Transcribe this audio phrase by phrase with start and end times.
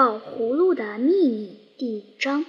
[0.00, 2.46] 宝葫芦的秘密第五章。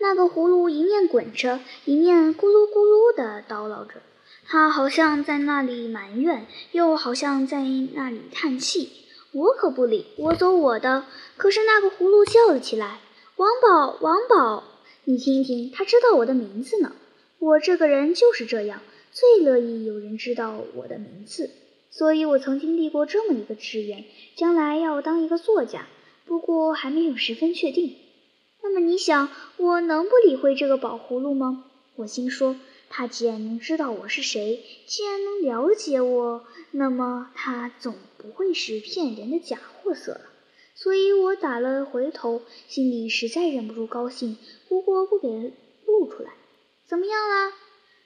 [0.00, 4.02] 那个葫芦一面滚着，一面咕噜咕噜地叨唠着，
[4.46, 7.62] 它好像在那里埋怨，又好像在
[7.94, 8.90] 那里叹气。
[9.30, 11.04] 我可不理，我走我的。
[11.36, 12.98] 可是那个葫芦叫了起来
[13.38, 14.64] ：“王宝，王宝，
[15.04, 16.96] 你听听，他知道我的名字呢。
[17.38, 18.80] 我这个人就是这样，
[19.12, 21.48] 最乐意有人知道我的名字。
[21.92, 24.04] 所以我曾经立过这么一个志愿，
[24.34, 25.86] 将来要当一个作家。”
[26.26, 27.96] 不过还没有十分确定。
[28.62, 31.64] 那么你想，我能不理会这个宝葫芦吗？
[31.96, 32.56] 我心说，
[32.88, 40.20] 他既然能知道我是谁，既然能了解我，那么他总不会是骗人的假货色了。
[40.74, 45.52] 所以我打了回头，心里实在忍不住高兴，不过不给
[45.86, 46.30] 露出来。
[46.86, 47.52] 怎么样啦？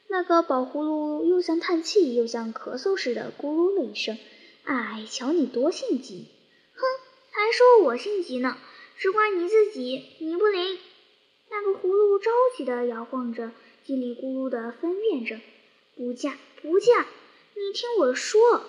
[0.08, 4.18] 那个宝葫芦又像叹气又像咳嗽似的咕噜了一声。
[4.64, 6.26] 哎，瞧你多心急！
[7.36, 8.56] 还说我性急呢，
[8.96, 10.78] 只怪你自己，你不灵。
[11.50, 13.50] 那个葫芦着急地摇晃着，
[13.86, 15.38] 叽里咕噜地分辨着，
[15.94, 17.02] 不嫁不嫁。
[17.54, 18.64] 你听我说，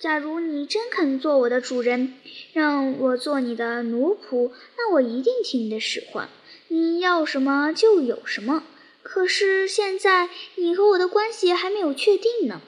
[0.00, 2.14] 假如你真肯做我的主人，
[2.52, 6.28] 让我做你的奴仆，那我一定听你的使唤，
[6.66, 8.64] 你要什么就有什么。
[9.04, 12.60] 可是现在你和我的关系还没有确定呢，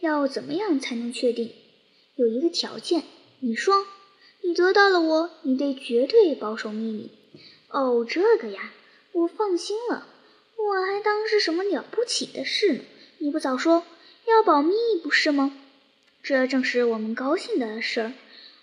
[0.00, 1.52] 要怎么样才能确定？
[2.16, 3.04] 有一个条件，
[3.38, 3.86] 你说。
[4.42, 7.10] 你得到了我，你得绝对保守秘密。
[7.68, 8.72] 哦，这个呀，
[9.12, 10.06] 我放心了。
[10.56, 12.80] 我还当是什么了不起的事呢？
[13.18, 13.84] 你不早说，
[14.26, 15.56] 要保密不是吗？
[16.22, 18.12] 这正是我们高兴的事儿。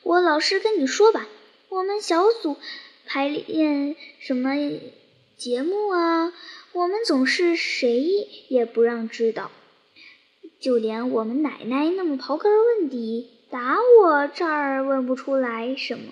[0.03, 1.27] 我老实跟你说吧，
[1.69, 2.57] 我们小组
[3.05, 4.55] 排练什么
[5.37, 6.33] 节目啊，
[6.73, 9.51] 我们总是谁也不让知道，
[10.59, 13.29] 就连我们奶奶那么刨根问底。
[13.49, 16.11] 打我这儿问不出来什么。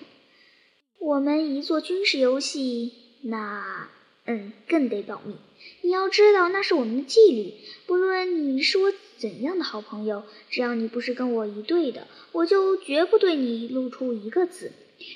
[0.98, 3.88] 我们一做军事游戏，那
[4.24, 5.36] 嗯更得保密。
[5.82, 7.54] 你要知道，那是我们的纪律。
[7.86, 14.72] 不论你是我怎样的好朋友，只要你不是跟我一队的，我就绝不对你露出一个字。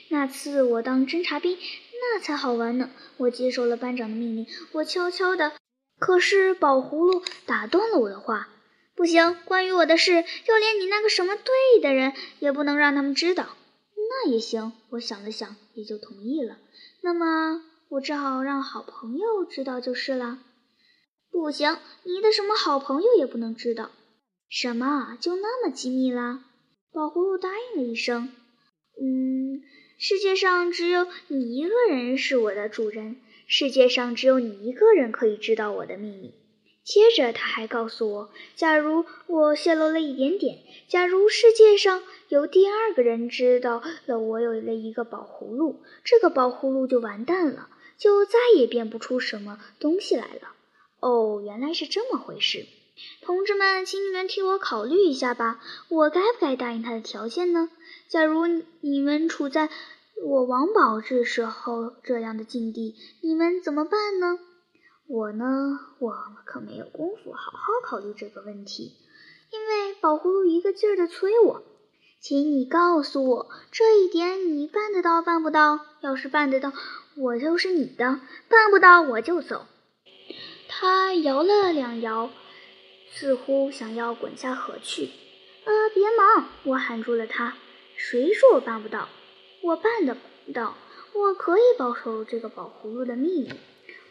[0.09, 1.57] 那次我当侦察兵，
[1.93, 2.91] 那才好玩呢。
[3.17, 5.53] 我接受了班长的命令，我悄悄的。
[5.99, 8.49] 可是宝葫芦打断了我的话。
[8.99, 13.51] 不行，关于我的事，就连你那个什么队的人也不能让他们知道。
[13.95, 16.59] 那也行，我想了想，也就同意了。
[17.01, 20.41] 那么我只好让好朋友知道就是了。
[21.31, 23.93] 不行，你的什么好朋友也不能知道。
[24.51, 25.17] 什么？
[25.21, 26.43] 就那么机密啦？
[26.93, 28.33] 宝葫芦答应了一声。
[29.01, 29.63] 嗯，
[30.01, 36.35] 世界上只有你一个人是我的主人，世界上只有你一个人可以知道我的秘密。
[36.89, 47.69] 接着他还告诉我，假如我泄露了一点点，假如世界上有第二个人知道了我有了一个宝葫芦，这个宝葫芦就完蛋了，
[47.99, 50.55] 就再也变不出什么东西来了。
[51.01, 52.65] 哦，原来是这么回事。
[53.21, 55.61] 同志们，请你们替我考虑一下吧，
[55.91, 57.69] 我该不该答应他的条件呢？
[58.09, 58.47] 假如
[58.81, 59.69] 你们处在
[60.25, 64.39] 我王宝这时候这样的境地，你们怎么办呢？
[65.11, 66.15] 我呢，我
[66.45, 68.93] 可没有功夫好好考虑这个问题，
[69.51, 71.63] 因为宝葫芦一个劲儿的催我，
[72.21, 75.81] 请你告诉我这一点，你办得到办不到？
[76.03, 76.75] 要是办得到，
[77.17, 78.21] 我就是你的；
[78.51, 79.65] 办不到，我就走。
[80.69, 82.29] 他摇了两摇，
[83.11, 85.09] 似乎想要滚下河去。
[85.65, 86.49] 呃，别忙！
[86.65, 87.55] 我喊住了他。
[87.97, 89.09] 谁说我办不到？
[89.63, 90.19] 我办得
[90.53, 90.77] 到，
[91.15, 93.55] 我可以保守这个宝葫芦的秘密。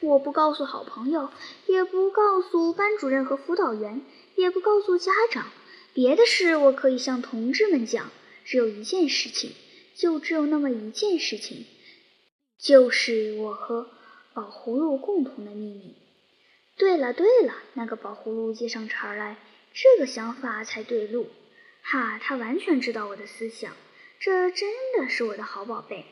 [0.02, 1.30] 我不告诉好朋友，
[1.66, 4.02] 也不告诉班主任和辅导员，
[4.36, 5.48] 也不告诉家长。
[5.94, 8.12] 别的事我可以向同志们讲，
[8.46, 9.52] 只有一件事情，
[9.96, 11.66] 就只有那么一件事情，
[12.60, 13.90] 就是我和
[14.34, 15.96] 宝葫芦共同的秘密。
[16.78, 19.38] 对了对了，那个宝葫芦接上茬来，
[19.74, 21.28] 这个想法才对路。
[21.82, 23.74] 哈，他完全知道我的思想，
[24.20, 26.06] 这真的是我的好宝贝。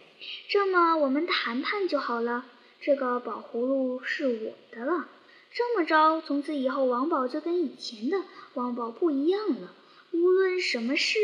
[0.49, 2.45] 这么，我们谈判就好了。
[2.81, 5.07] 这个宝葫芦是我的了。
[5.51, 8.21] 这么着，从此以后，王宝就跟以前的
[8.53, 9.73] 王宝不一样了。
[10.11, 11.17] 无论什么事，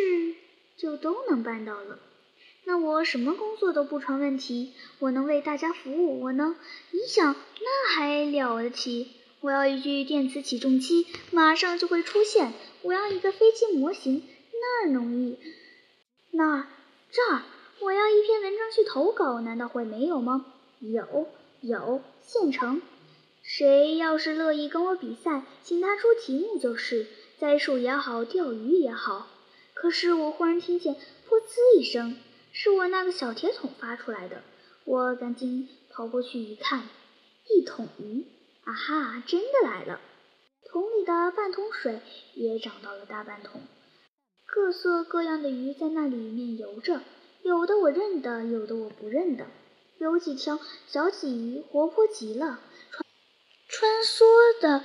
[0.78, 2.00] 就都能办到了。
[2.64, 4.74] 那我什么工作都不成问题。
[5.00, 6.56] 我能为大家服务，我能……
[6.92, 9.12] 你想，那还了得起？
[9.42, 12.54] 我要一具电磁起重机，马上就会出现。
[12.84, 15.38] 我要一个飞机模型，那儿容易？
[16.32, 16.68] 那
[17.12, 17.42] 这儿？
[17.80, 20.46] 我要一篇文章去投稿，难道会没有吗？
[20.80, 21.28] 有。
[21.62, 22.82] 有现成，
[23.44, 27.06] 谁要是乐意跟我比赛，请他出题目就是，
[27.38, 29.28] 栽树也好，钓鱼也好。
[29.76, 30.96] 可是我忽然听见
[31.30, 32.18] “噗呲”一声，
[32.52, 34.42] 是我那个小铁桶发出来的。
[34.86, 36.82] 我赶紧跑过去一看，
[37.48, 38.26] 一桶鱼，
[38.64, 40.02] 啊哈，真的来了！
[40.66, 42.00] 桶里的半桶水
[42.34, 43.62] 也涨到了大半桶，
[44.48, 47.02] 各色各样的鱼在那里面游着，
[47.44, 49.46] 有的我认得，有的我不认得。
[50.02, 52.60] 有几条小鲫鱼活泼极了，
[52.90, 53.06] 穿
[53.68, 54.84] 穿梭的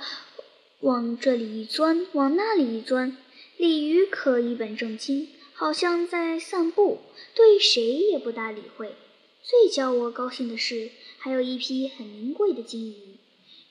[0.81, 3.17] 往这里一钻，往那里一钻。
[3.57, 6.99] 鲤鱼可一本正经，好像在散步，
[7.33, 8.95] 对谁也不大理会。
[9.41, 13.17] 最叫我高兴的是，还有一批很名贵的金鱼，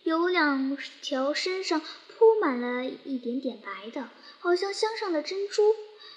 [0.02, 1.80] 有两条身上。
[2.18, 4.08] 铺满了一点点白的，
[4.38, 5.62] 好像镶上了珍珠；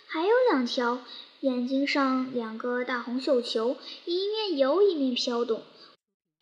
[0.08, 1.04] 还有两条，
[1.42, 5.64] 眼睛上两个大红绣球，一面游一面飘动。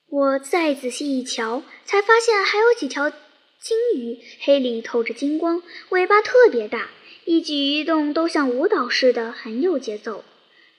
[0.09, 6.89] 我再仔细一瞧，才发现还有几条金鱼，黑里透着金光，尾巴特别大，
[7.25, 10.23] 一举一动都像舞蹈似的，很有节奏。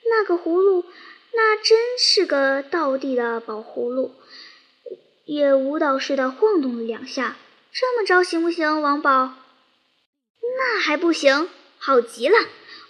[0.09, 0.83] 那个葫芦，
[1.33, 4.11] 那真是个倒地的宝葫芦，
[5.23, 7.37] 也舞蹈似的晃动了两下。
[7.71, 9.35] 这么着行不行，王宝？
[10.41, 12.35] 那还不行，好极了！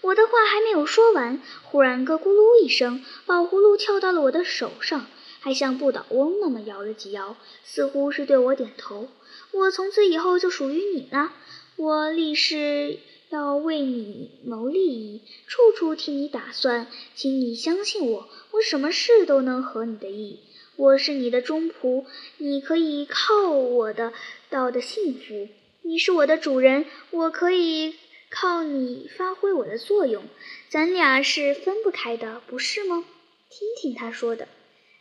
[0.02, 5.08] 我的话还没有说完，忽然咯咕噜一声，宝葫芦跳到了我的手上，
[5.40, 9.10] 还像不倒翁那么摇了几摇，似乎是对我点头。
[9.52, 11.34] 我从此以后就属于你了，
[11.76, 13.00] 我立誓
[13.30, 20.40] 要为你谋利益，处处替你打算，请你相信我，我什么事都能合你的意。
[20.76, 22.06] 我是你的忠仆，
[22.38, 24.14] 你可以靠我的
[24.50, 25.50] 到的幸福。
[25.82, 27.96] 你是我的主人，我可以
[28.30, 30.24] 靠你发挥我的作用。
[30.70, 33.06] 咱俩是分不开的，不是吗？
[33.50, 34.48] 听听他说的，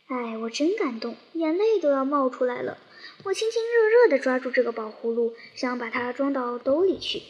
[0.07, 2.77] 哎，我真感动，眼泪都要冒出来了。
[3.23, 7.21] 我亲亲热热地抓住这个宝葫芦，想把它装到兜里去。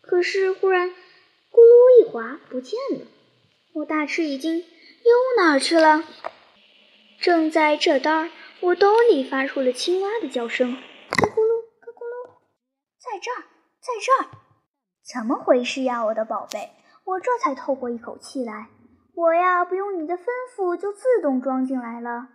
[0.00, 3.06] 可是忽然，咕噜一滑，不见了。
[3.74, 6.04] 我大吃一惊，又哪儿去了？
[7.20, 8.30] 正在这当儿，
[8.60, 10.72] 我兜里发出了青蛙的叫声，
[11.10, 12.30] 咕咕噜，咕咕噜，
[12.98, 13.44] 在这儿，
[13.80, 14.30] 在这儿，
[15.12, 16.70] 怎么回事呀，我的宝贝？
[17.04, 18.68] 我这才透过一口气来，
[19.14, 20.24] 我呀，不用你的吩
[20.54, 22.28] 咐就自动装进来了。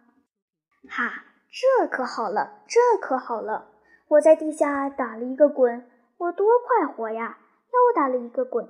[0.89, 3.69] 哈，这可好了，这可好了！
[4.09, 7.37] 我在地下打了一个滚，我多快活呀！
[7.71, 8.67] 又打了一个滚，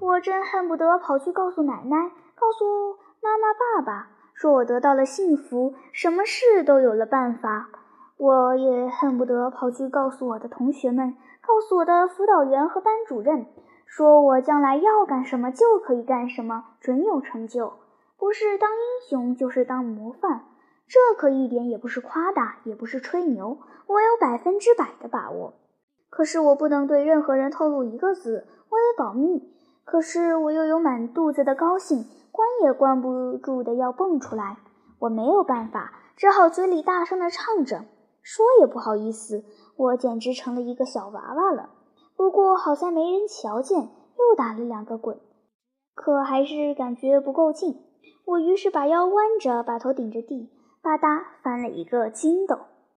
[0.00, 4.08] 我真恨不得跑去告诉奶奶，告诉妈妈、爸爸。
[4.34, 7.68] 说我得到了幸福，什么事都有了办法。
[8.16, 13.46] 我也恨不得跑去告诉我的同学们，告诉我的辅导员和班主任，
[13.84, 17.72] 说我将来要干什么就可以干什么，准有成就。
[18.16, 18.78] 不是当英
[19.10, 20.44] 雄，就是当模范。
[20.86, 23.58] 这可一点也不是夸大，也不是吹牛，
[23.88, 25.54] 我有百分之百的把握。
[26.10, 29.52] 可是我不能对任何人透露一个字，我得保密。
[29.84, 32.04] 可是我又有满肚子的高兴。
[32.30, 34.56] 关也关不住的要蹦出来，
[35.00, 37.84] 我没有办法，只好嘴里大声的唱着，
[38.22, 39.44] 说也不好意思，
[39.76, 41.70] 我简直成了一个小娃娃了。
[42.16, 45.20] 不过好在没人瞧见，又打了两个滚，
[45.94, 47.82] 可还是感觉不够劲。
[48.24, 52.56] 我于是把腰弯着，把头顶着地，吧嗒翻了一个筋斗。